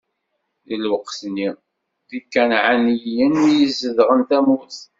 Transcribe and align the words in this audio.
Di 0.67 0.75
lweqt-nni, 0.83 1.49
d 2.07 2.09
Ikanɛaniyen 2.19 3.35
i 3.49 3.51
yezedɣen 3.59 4.21
tamurt. 4.29 4.77